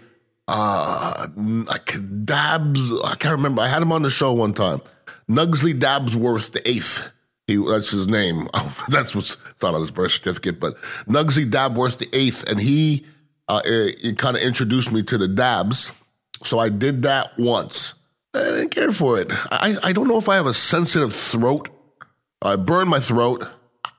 uh, 0.48 1.28
Dabs. 1.28 3.02
I 3.04 3.16
can't 3.16 3.36
remember. 3.36 3.62
I 3.62 3.68
had 3.68 3.82
him 3.82 3.92
on 3.92 4.02
the 4.02 4.10
show 4.10 4.34
one 4.34 4.54
time. 4.54 4.82
Nugsley 5.30 5.74
Dabsworth 5.74 6.52
the 6.52 6.68
eighth. 6.68 7.12
He, 7.48 7.58
that's 7.58 7.92
his 7.92 8.08
name. 8.08 8.48
that's 8.90 9.16
what's 9.16 9.38
on 9.64 9.80
his 9.80 9.92
birth 9.92 10.12
certificate, 10.12 10.60
but 10.60 10.76
Nugsley 11.08 11.50
Dabworth 11.50 11.98
the 11.98 12.10
eighth, 12.14 12.50
and 12.50 12.60
he 12.60 13.06
uh, 13.48 13.62
it, 13.66 13.98
it 14.04 14.18
kind 14.18 14.38
of 14.38 14.44
introduced 14.44 14.92
me 14.92 15.04
to 15.04 15.18
the 15.18 15.28
dabs. 15.28 15.92
So 16.44 16.60
I 16.60 16.70
did 16.70 17.02
that 17.04 17.38
once. 17.38 17.96
I 18.34 18.44
didn't 18.44 18.70
care 18.70 18.92
for 18.92 19.20
it. 19.20 19.32
I, 19.52 19.76
I 19.84 19.92
don't 19.92 20.08
know 20.08 20.18
if 20.18 20.30
I 20.30 20.36
have 20.36 20.46
a 20.46 20.54
sensitive 20.54 21.14
throat. 21.14 21.70
I 22.42 22.56
burn 22.56 22.88
my 22.88 23.00
throat. 23.00 23.50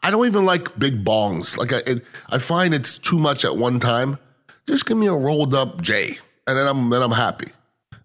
I 0.02 0.10
don't 0.10 0.26
even 0.26 0.44
like 0.44 0.78
big 0.78 1.04
bongs. 1.04 1.56
Like 1.56 1.72
I, 1.72 1.78
it, 1.86 2.04
I 2.28 2.38
find 2.38 2.72
it's 2.72 2.98
too 2.98 3.18
much 3.18 3.44
at 3.44 3.56
one 3.56 3.80
time. 3.80 4.18
Just 4.66 4.86
give 4.86 4.96
me 4.96 5.06
a 5.06 5.14
rolled 5.14 5.54
up 5.54 5.82
J, 5.82 6.18
and 6.46 6.56
then 6.56 6.66
I'm 6.66 6.90
then 6.90 7.02
I'm 7.02 7.12
happy. 7.12 7.52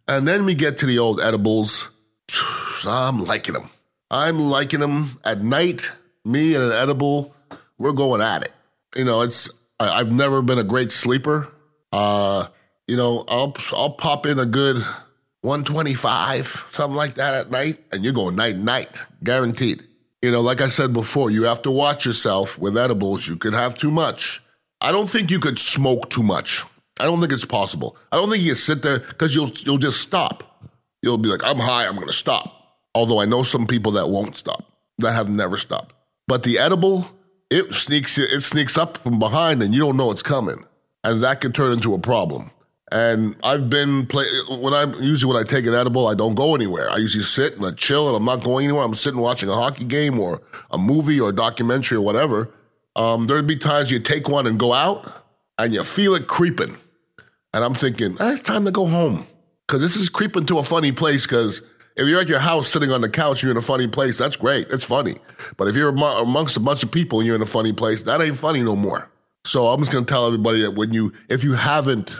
And 0.07 0.27
then 0.27 0.45
we 0.45 0.55
get 0.55 0.77
to 0.79 0.85
the 0.85 0.99
old 0.99 1.19
edibles. 1.19 1.89
I'm 2.85 3.23
liking 3.23 3.53
them. 3.53 3.69
I'm 4.11 4.39
liking 4.39 4.79
them 4.79 5.19
at 5.23 5.41
night. 5.41 5.91
Me 6.23 6.55
and 6.55 6.63
an 6.63 6.71
edible, 6.71 7.35
we're 7.77 7.91
going 7.91 8.21
at 8.21 8.43
it. 8.43 8.51
You 8.95 9.05
know, 9.05 9.21
it's 9.21 9.49
I, 9.79 9.99
have 9.99 10.11
never 10.11 10.41
been 10.41 10.57
a 10.57 10.63
great 10.63 10.91
sleeper. 10.91 11.51
Uh, 11.91 12.47
you 12.87 12.97
know, 12.97 13.23
I'll 13.27 13.55
I'll 13.73 13.93
pop 13.93 14.25
in 14.25 14.39
a 14.39 14.45
good 14.45 14.77
125, 15.41 16.65
something 16.69 16.95
like 16.95 17.15
that 17.15 17.35
at 17.35 17.51
night, 17.51 17.83
and 17.91 18.03
you're 18.03 18.13
going 18.13 18.35
night 18.35 18.57
night, 18.57 18.99
guaranteed. 19.23 19.83
You 20.21 20.31
know, 20.31 20.41
like 20.41 20.61
I 20.61 20.69
said 20.69 20.93
before, 20.93 21.29
you 21.29 21.43
have 21.43 21.61
to 21.63 21.71
watch 21.71 22.05
yourself 22.05 22.57
with 22.57 22.77
edibles. 22.77 23.27
You 23.27 23.35
can 23.35 23.53
have 23.53 23.75
too 23.75 23.91
much. 23.91 24.41
I 24.81 24.91
don't 24.91 25.09
think 25.09 25.29
you 25.29 25.39
could 25.39 25.59
smoke 25.59 26.09
too 26.09 26.23
much. 26.23 26.63
I 26.99 27.05
don't 27.05 27.19
think 27.19 27.31
it's 27.31 27.45
possible. 27.45 27.97
I 28.11 28.17
don't 28.17 28.29
think 28.29 28.41
you 28.41 28.49
can 28.49 28.55
sit 28.55 28.81
there 28.81 28.99
because 28.99 29.35
you'll 29.35 29.51
you'll 29.63 29.77
just 29.77 30.01
stop. 30.01 30.67
You'll 31.01 31.17
be 31.17 31.29
like, 31.29 31.43
I'm 31.43 31.59
high, 31.59 31.87
I'm 31.87 31.95
gonna 31.95 32.11
stop. 32.11 32.51
Although 32.95 33.19
I 33.19 33.25
know 33.25 33.43
some 33.43 33.67
people 33.67 33.91
that 33.93 34.09
won't 34.09 34.37
stop, 34.37 34.63
that 34.99 35.13
have 35.13 35.29
never 35.29 35.57
stopped. 35.57 35.93
But 36.27 36.43
the 36.43 36.57
edible, 36.57 37.07
it 37.49 37.73
sneaks 37.75 38.17
it 38.17 38.41
sneaks 38.41 38.77
up 38.77 38.97
from 38.97 39.19
behind 39.19 39.61
and 39.61 39.73
you 39.73 39.81
don't 39.81 39.97
know 39.97 40.11
it's 40.11 40.23
coming. 40.23 40.65
And 41.03 41.23
that 41.23 41.41
can 41.41 41.51
turn 41.51 41.73
into 41.73 41.93
a 41.93 41.99
problem. 41.99 42.51
And 42.91 43.35
I've 43.43 43.69
been 43.69 44.05
play 44.05 44.25
when 44.49 44.73
I 44.73 44.83
usually 44.99 45.33
when 45.33 45.41
I 45.41 45.47
take 45.47 45.65
an 45.65 45.73
edible, 45.73 46.07
I 46.07 46.13
don't 46.13 46.35
go 46.35 46.53
anywhere. 46.53 46.89
I 46.89 46.97
usually 46.97 47.23
sit 47.23 47.55
and 47.55 47.65
I 47.65 47.71
chill, 47.71 48.07
and 48.07 48.15
I'm 48.15 48.25
not 48.25 48.43
going 48.43 48.65
anywhere. 48.65 48.83
I'm 48.83 48.93
sitting 48.93 49.19
watching 49.19 49.49
a 49.49 49.53
hockey 49.55 49.85
game 49.85 50.19
or 50.19 50.41
a 50.69 50.77
movie 50.77 51.19
or 51.19 51.29
a 51.29 51.35
documentary 51.35 51.97
or 51.97 52.01
whatever. 52.01 52.51
Um, 52.95 53.25
there'd 53.25 53.47
be 53.47 53.57
times 53.57 53.91
you 53.91 53.99
take 53.99 54.29
one 54.29 54.45
and 54.45 54.59
go 54.59 54.71
out, 54.71 55.25
and 55.57 55.73
you 55.73 55.83
feel 55.83 56.13
it 56.13 56.27
creeping, 56.27 56.77
and 57.53 57.63
I'm 57.63 57.73
thinking, 57.73 58.17
ah, 58.19 58.33
it's 58.33 58.41
time 58.41 58.65
to 58.65 58.71
go 58.71 58.85
home 58.85 59.25
because 59.67 59.81
this 59.81 59.95
is 59.95 60.07
creeping 60.07 60.45
to 60.45 60.59
a 60.59 60.63
funny 60.63 60.91
place. 60.91 61.25
Because 61.25 61.63
if 61.97 62.07
you're 62.07 62.21
at 62.21 62.27
your 62.27 62.39
house 62.39 62.69
sitting 62.69 62.91
on 62.91 63.01
the 63.01 63.09
couch, 63.09 63.41
you're 63.41 63.51
in 63.51 63.57
a 63.57 63.61
funny 63.61 63.87
place. 63.87 64.19
That's 64.19 64.35
great. 64.35 64.67
It's 64.69 64.85
funny. 64.85 65.15
But 65.57 65.67
if 65.67 65.75
you're 65.75 65.89
amongst 65.89 66.55
a 66.55 66.59
bunch 66.59 66.83
of 66.83 66.91
people 66.91 67.19
and 67.19 67.25
you're 67.25 67.35
in 67.35 67.41
a 67.41 67.47
funny 67.47 67.73
place, 67.73 68.03
that 68.03 68.21
ain't 68.21 68.37
funny 68.37 68.61
no 68.61 68.75
more. 68.75 69.09
So 69.43 69.67
I'm 69.67 69.79
just 69.79 69.91
gonna 69.91 70.05
tell 70.05 70.27
everybody 70.27 70.61
that 70.61 70.71
when 70.71 70.93
you, 70.93 71.13
if 71.29 71.43
you 71.43 71.53
haven't 71.53 72.15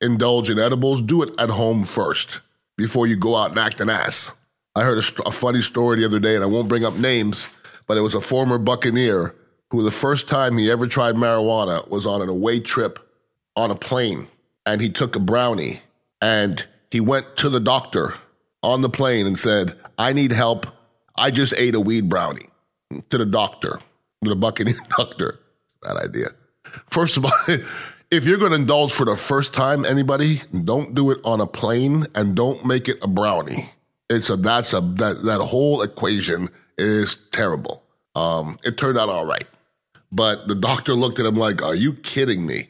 indulged 0.00 0.50
in 0.50 0.58
edibles, 0.58 1.02
do 1.02 1.22
it 1.22 1.30
at 1.38 1.50
home 1.50 1.84
first 1.84 2.40
before 2.76 3.06
you 3.06 3.16
go 3.16 3.36
out 3.36 3.50
and 3.50 3.58
act 3.58 3.80
an 3.80 3.90
ass. 3.90 4.32
I 4.74 4.82
heard 4.82 4.98
a, 4.98 5.22
a 5.26 5.32
funny 5.32 5.60
story 5.60 5.98
the 5.98 6.04
other 6.04 6.20
day, 6.20 6.34
and 6.34 6.44
I 6.44 6.46
won't 6.46 6.68
bring 6.68 6.84
up 6.84 6.96
names, 6.96 7.48
but 7.86 7.96
it 7.96 8.02
was 8.02 8.14
a 8.14 8.20
former 8.20 8.58
Buccaneer 8.58 9.34
who 9.70 9.82
the 9.82 9.90
first 9.90 10.28
time 10.28 10.56
he 10.56 10.70
ever 10.70 10.86
tried 10.86 11.14
marijuana 11.14 11.86
was 11.88 12.06
on 12.06 12.22
an 12.22 12.28
away 12.28 12.60
trip 12.60 12.98
on 13.56 13.70
a 13.70 13.74
plane, 13.74 14.28
and 14.64 14.80
he 14.80 14.88
took 14.88 15.16
a 15.16 15.20
brownie 15.20 15.80
and 16.20 16.66
he 16.90 17.00
went 17.00 17.36
to 17.36 17.48
the 17.48 17.60
doctor 17.60 18.14
on 18.62 18.80
the 18.80 18.88
plane 18.88 19.26
and 19.26 19.38
said, 19.38 19.76
I 19.98 20.12
need 20.12 20.32
help. 20.32 20.66
I 21.16 21.30
just 21.30 21.54
ate 21.56 21.74
a 21.74 21.80
weed 21.80 22.08
brownie 22.08 22.48
to 23.10 23.18
the 23.18 23.26
doctor, 23.26 23.80
the 24.22 24.36
Buccaneer 24.36 24.74
doctor. 24.96 25.38
Bad 25.82 25.96
idea. 25.96 26.28
First 26.90 27.16
of 27.16 27.24
all, 27.24 27.32
if 28.10 28.24
you're 28.26 28.38
going 28.38 28.52
to 28.52 28.56
indulge 28.56 28.92
for 28.92 29.04
the 29.04 29.16
first 29.16 29.52
time, 29.52 29.84
anybody, 29.84 30.42
don't 30.64 30.94
do 30.94 31.10
it 31.10 31.18
on 31.24 31.40
a 31.40 31.46
plane 31.46 32.06
and 32.14 32.34
don't 32.34 32.64
make 32.64 32.88
it 32.88 32.98
a 33.02 33.08
brownie. 33.08 33.70
It's 34.08 34.30
a, 34.30 34.36
that's 34.36 34.72
a, 34.72 34.80
that, 34.80 35.22
that 35.24 35.40
whole 35.40 35.82
equation 35.82 36.48
is 36.78 37.18
terrible. 37.32 37.84
Um, 38.14 38.58
it 38.64 38.78
turned 38.78 38.98
out 38.98 39.08
all 39.08 39.26
right. 39.26 39.44
But 40.10 40.48
the 40.48 40.54
doctor 40.54 40.94
looked 40.94 41.18
at 41.18 41.26
him 41.26 41.36
like, 41.36 41.62
are 41.62 41.74
you 41.74 41.92
kidding 41.92 42.46
me? 42.46 42.68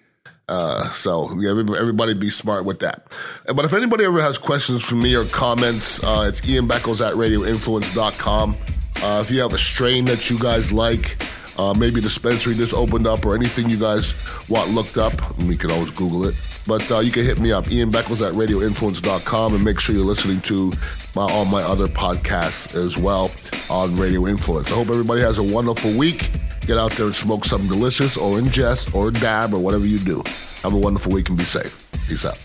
Uh, 0.49 0.91
so 0.91 1.39
yeah, 1.39 1.51
everybody 1.51 2.15
be 2.15 2.31
smart 2.31 2.65
with 2.65 2.81
that. 2.81 3.17
But 3.55 3.65
if 3.65 3.73
anybody 3.75 4.05
ever 4.05 4.21
has 4.21 4.39
questions 4.39 4.83
for 4.83 4.95
me 4.97 5.15
or 5.15 5.25
comments, 5.27 6.03
uh, 6.03 6.25
it's 6.27 6.49
Ian 6.49 6.67
Beckles 6.67 7.07
at 7.07 7.15
radioinfluence.com. 7.15 8.57
Uh, 9.03 9.21
if 9.25 9.31
you 9.31 9.41
have 9.43 9.53
a 9.53 9.59
strain 9.59 10.07
that 10.07 10.31
you 10.31 10.39
guys 10.39 10.73
like, 10.73 11.23
uh, 11.59 11.75
maybe 11.79 12.01
dispensary 12.01 12.55
just 12.55 12.73
opened 12.73 13.07
up 13.07 13.27
or 13.27 13.35
anything 13.35 13.69
you 13.69 13.79
guys 13.79 14.15
want 14.49 14.71
looked 14.71 14.97
up, 14.97 15.13
we 15.41 15.57
can 15.57 15.71
always 15.71 15.91
Google 15.91 16.27
it. 16.27 16.35
But 16.67 16.91
uh, 16.91 17.01
you 17.01 17.11
can 17.11 17.25
hit 17.25 17.41
me 17.41 17.51
up, 17.51 17.71
Ian 17.71 17.91
Beckles 17.91 18.27
at 18.27 18.35
radioinfluence.com, 18.35 19.55
and 19.55 19.65
make 19.65 19.81
sure 19.81 19.95
you're 19.95 20.05
listening 20.05 20.41
to 20.43 20.73
my, 21.17 21.23
all 21.23 21.45
my 21.45 21.63
other 21.63 21.87
podcasts 21.87 22.75
as 22.75 22.97
well 22.97 23.31
on 23.71 23.97
Radio 23.97 24.27
Influence. 24.27 24.71
I 24.71 24.77
hope 24.77 24.89
everybody 24.89 25.21
has 25.21 25.39
a 25.39 25.43
wonderful 25.43 25.97
week. 25.99 26.31
Get 26.61 26.79
out 26.79 26.93
there 26.93 27.07
and 27.07 27.17
smoke 27.17 27.45
something 27.45 27.69
delicious 27.69 28.17
or 28.17 28.39
ingest 28.39 28.95
or 28.95 29.11
dab 29.11 29.55
or 29.55 29.59
whatever 29.59 29.87
you 29.87 29.99
do. 29.99 30.23
Have 30.63 30.75
a 30.75 30.79
wonderful 30.79 31.13
week 31.13 31.29
and 31.29 31.39
be 31.39 31.45
safe. 31.45 31.87
Peace 32.07 32.25
out. 32.25 32.37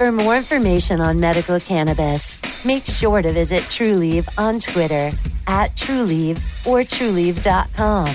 For 0.00 0.10
more 0.10 0.36
information 0.36 1.00
on 1.00 1.20
medical 1.20 1.60
cannabis, 1.60 2.40
make 2.64 2.86
sure 2.86 3.22
to 3.22 3.32
visit 3.32 3.62
Trulieve 3.64 4.28
on 4.38 4.58
Twitter 4.58 5.12
at 5.50 5.74
Trulieve 5.74 6.38
or 6.64 6.80
Trulieve.com. 6.80 8.14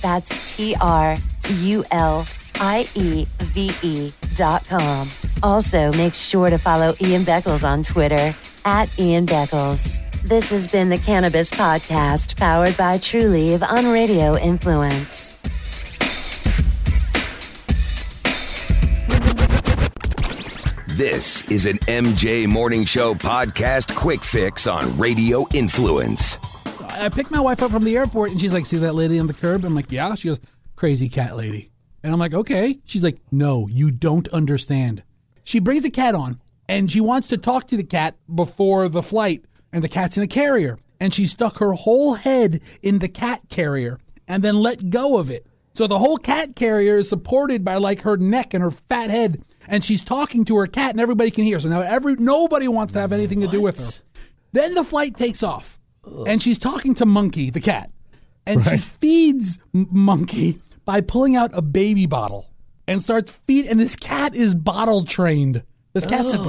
That's 0.00 0.56
T 0.56 0.74
R 0.80 1.14
U 1.58 1.84
L 1.90 2.26
I 2.56 2.86
E 2.94 3.26
V 3.38 3.70
E 3.82 4.12
dot 4.34 4.66
com. 4.66 5.06
Also, 5.42 5.92
make 5.92 6.14
sure 6.14 6.48
to 6.48 6.56
follow 6.58 6.94
Ian 7.02 7.22
Beckles 7.22 7.68
on 7.68 7.82
Twitter 7.82 8.34
at 8.64 8.98
Ian 8.98 9.26
Beckles. 9.26 10.00
This 10.22 10.50
has 10.50 10.66
been 10.66 10.88
the 10.88 10.96
Cannabis 10.96 11.50
Podcast, 11.50 12.38
powered 12.38 12.76
by 12.78 12.96
Trulieve 12.96 13.62
on 13.62 13.86
Radio 13.86 14.38
Influence. 14.38 15.36
This 20.96 21.42
is 21.50 21.66
an 21.66 21.78
MJ 21.80 22.46
Morning 22.46 22.84
Show 22.84 23.14
podcast 23.14 23.94
quick 23.96 24.22
fix 24.22 24.66
on 24.66 24.96
Radio 24.96 25.44
Influence. 25.52 26.38
I 26.94 27.08
picked 27.08 27.30
my 27.30 27.40
wife 27.40 27.62
up 27.62 27.70
from 27.70 27.84
the 27.84 27.96
airport 27.96 28.30
and 28.30 28.40
she's 28.40 28.52
like, 28.52 28.66
See 28.66 28.78
that 28.78 28.94
lady 28.94 29.18
on 29.18 29.26
the 29.26 29.34
curb? 29.34 29.64
I'm 29.64 29.74
like, 29.74 29.90
Yeah. 29.90 30.14
She 30.14 30.28
goes, 30.28 30.40
Crazy 30.76 31.08
cat 31.08 31.36
lady. 31.36 31.70
And 32.02 32.12
I'm 32.12 32.18
like, 32.18 32.34
Okay. 32.34 32.80
She's 32.84 33.04
like, 33.04 33.18
No, 33.30 33.66
you 33.68 33.90
don't 33.90 34.28
understand. 34.28 35.02
She 35.44 35.58
brings 35.58 35.82
the 35.82 35.90
cat 35.90 36.14
on 36.14 36.40
and 36.68 36.90
she 36.90 37.00
wants 37.00 37.28
to 37.28 37.36
talk 37.36 37.66
to 37.68 37.76
the 37.76 37.84
cat 37.84 38.16
before 38.32 38.88
the 38.88 39.02
flight 39.02 39.44
and 39.72 39.82
the 39.84 39.88
cat's 39.88 40.16
in 40.16 40.22
a 40.22 40.28
carrier. 40.28 40.78
And 41.00 41.12
she 41.12 41.26
stuck 41.26 41.58
her 41.58 41.72
whole 41.72 42.14
head 42.14 42.60
in 42.82 43.00
the 43.00 43.08
cat 43.08 43.42
carrier 43.50 43.98
and 44.26 44.42
then 44.42 44.56
let 44.56 44.90
go 44.90 45.18
of 45.18 45.30
it. 45.30 45.46
So 45.74 45.86
the 45.86 45.98
whole 45.98 46.16
cat 46.18 46.54
carrier 46.54 46.98
is 46.98 47.08
supported 47.08 47.64
by 47.64 47.76
like 47.76 48.02
her 48.02 48.16
neck 48.16 48.54
and 48.54 48.62
her 48.62 48.70
fat 48.70 49.10
head. 49.10 49.42
And 49.66 49.82
she's 49.84 50.04
talking 50.04 50.44
to 50.46 50.56
her 50.56 50.66
cat 50.66 50.92
and 50.92 51.00
everybody 51.00 51.30
can 51.30 51.44
hear. 51.44 51.58
So 51.58 51.68
now 51.68 51.80
every 51.80 52.14
nobody 52.14 52.68
wants 52.68 52.92
to 52.92 53.00
have 53.00 53.12
anything 53.12 53.40
to 53.40 53.48
do 53.48 53.60
with 53.60 53.78
her. 53.78 54.02
Then 54.52 54.74
the 54.74 54.84
flight 54.84 55.16
takes 55.16 55.42
off. 55.42 55.80
And 56.26 56.42
she's 56.42 56.58
talking 56.58 56.94
to 56.94 57.06
Monkey, 57.06 57.50
the 57.50 57.60
cat. 57.60 57.90
And 58.46 58.64
right. 58.64 58.78
she 58.80 58.86
feeds 58.86 59.58
M- 59.74 59.88
Monkey 59.90 60.60
by 60.84 61.00
pulling 61.00 61.36
out 61.36 61.50
a 61.54 61.62
baby 61.62 62.06
bottle 62.06 62.50
and 62.86 63.02
starts 63.02 63.32
feed 63.46 63.66
and 63.66 63.80
this 63.80 63.96
cat 63.96 64.34
is 64.34 64.54
bottle 64.54 65.04
trained. 65.04 65.62
This 65.94 66.06
cat 66.06 66.26
says 66.26 66.40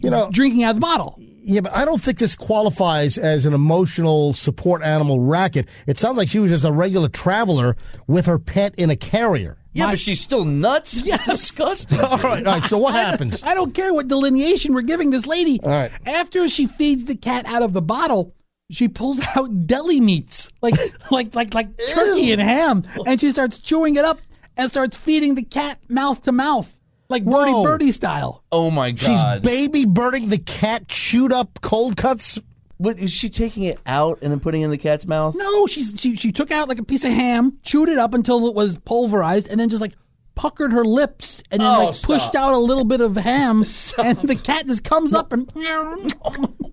you 0.00 0.10
know, 0.10 0.28
drinking 0.30 0.64
out 0.64 0.70
of 0.70 0.76
the 0.76 0.80
bottle. 0.80 1.18
Yeah, 1.20 1.60
but 1.62 1.74
I 1.74 1.84
don't 1.84 2.00
think 2.00 2.18
this 2.18 2.36
qualifies 2.36 3.16
as 3.16 3.46
an 3.46 3.54
emotional 3.54 4.34
support 4.34 4.82
animal 4.82 5.20
racket. 5.20 5.68
It 5.86 5.98
sounds 5.98 6.18
like 6.18 6.28
she 6.28 6.38
was 6.38 6.50
just 6.50 6.64
a 6.64 6.72
regular 6.72 7.08
traveler 7.08 7.76
with 8.06 8.26
her 8.26 8.38
pet 8.38 8.74
in 8.76 8.90
a 8.90 8.96
carrier. 8.96 9.56
Yeah, 9.78 9.86
My, 9.86 9.92
but 9.92 10.00
she's 10.00 10.20
still 10.20 10.44
nuts. 10.44 11.00
Yes. 11.04 11.26
disgusting. 11.26 12.00
all 12.02 12.18
right, 12.18 12.44
all 12.44 12.54
right. 12.54 12.64
So 12.64 12.78
what 12.78 12.94
happens? 12.94 13.44
I 13.44 13.54
don't 13.54 13.72
care 13.72 13.94
what 13.94 14.08
delineation 14.08 14.74
we're 14.74 14.82
giving 14.82 15.10
this 15.10 15.24
lady. 15.24 15.60
All 15.62 15.70
right. 15.70 15.92
After 16.04 16.48
she 16.48 16.66
feeds 16.66 17.04
the 17.04 17.14
cat 17.14 17.46
out 17.46 17.62
of 17.62 17.72
the 17.72 17.80
bottle, 17.80 18.34
she 18.72 18.88
pulls 18.88 19.20
out 19.36 19.68
deli 19.68 20.00
meats, 20.00 20.50
like 20.60 20.74
like 21.12 21.34
like 21.36 21.54
like 21.54 21.68
turkey 21.94 22.32
and 22.32 22.40
ham, 22.40 22.82
and 23.06 23.20
she 23.20 23.30
starts 23.30 23.60
chewing 23.60 23.94
it 23.94 24.04
up 24.04 24.18
and 24.56 24.68
starts 24.68 24.96
feeding 24.96 25.36
the 25.36 25.44
cat 25.44 25.78
mouth 25.88 26.22
to 26.22 26.32
mouth, 26.32 26.76
like 27.08 27.24
Birdie 27.24 27.52
Whoa. 27.52 27.62
Birdie 27.62 27.92
style. 27.92 28.42
Oh 28.50 28.72
my 28.72 28.90
god. 28.90 28.98
She's 28.98 29.40
baby 29.40 29.86
birding 29.86 30.28
the 30.28 30.38
cat 30.38 30.88
chewed 30.88 31.32
up 31.32 31.60
cold 31.62 31.96
cuts. 31.96 32.40
What, 32.78 32.98
is 32.98 33.12
she 33.12 33.28
taking 33.28 33.64
it 33.64 33.78
out 33.86 34.20
and 34.22 34.32
then 34.32 34.40
putting 34.40 34.62
it 34.62 34.64
in 34.64 34.70
the 34.70 34.78
cat's 34.78 35.06
mouth? 35.06 35.34
No, 35.36 35.66
she's 35.66 36.00
she 36.00 36.16
she 36.16 36.32
took 36.32 36.50
out 36.50 36.68
like 36.68 36.78
a 36.78 36.84
piece 36.84 37.04
of 37.04 37.12
ham, 37.12 37.58
chewed 37.62 37.88
it 37.88 37.98
up 37.98 38.14
until 38.14 38.46
it 38.48 38.54
was 38.54 38.78
pulverized, 38.78 39.48
and 39.48 39.60
then 39.60 39.68
just 39.68 39.80
like 39.80 39.92
puckered 40.38 40.72
her 40.72 40.84
lips 40.84 41.42
and 41.50 41.60
then 41.60 41.68
Oh, 41.68 41.86
like 41.86 42.00
pushed 42.02 42.28
stop. 42.28 42.34
out 42.36 42.54
a 42.54 42.58
little 42.58 42.84
bit 42.84 43.00
of 43.02 43.16
ham, 43.16 43.64
and 43.98 44.16
the 44.18 44.40
cat 44.42 44.66
just 44.66 44.84
comes 44.84 45.12
up 45.12 45.32
and. 45.34 45.52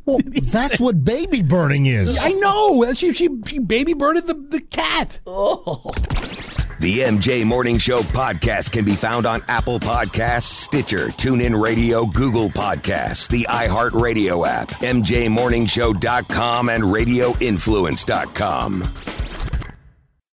Well, 0.06 0.20
that's 0.44 0.80
what 0.80 1.04
baby 1.04 1.42
birding 1.42 1.88
is. 1.88 2.18
I 2.22 2.30
know. 2.34 2.94
She 2.94 3.12
she 3.12 3.28
she 3.48 3.58
baby 3.60 3.94
birded 3.94 4.28
the, 4.28 4.36
the 4.36 4.62
cat. 4.62 5.20
Oh. 5.28 5.82
The 6.82 7.00
MJ 7.00 7.46
Morning 7.46 7.78
Show 7.78 8.02
podcast 8.02 8.72
can 8.72 8.84
be 8.86 8.96
found 8.96 9.26
on 9.26 9.42
Apple 9.48 9.80
Podcasts, 9.80 10.44
Stitcher, 10.44 11.08
TuneIn 11.08 11.60
Radio, 11.60 12.06
Google 12.06 12.50
Podcasts, 12.50 13.30
the 13.30 13.48
iHeartRadio 13.50 14.46
app, 14.46 14.68
MJMorningshow.com, 14.82 16.70
and 16.70 16.84
RadioInfluence.com. 16.84 19.35